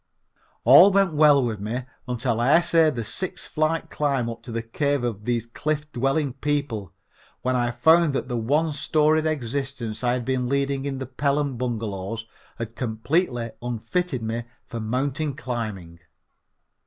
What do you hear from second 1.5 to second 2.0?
me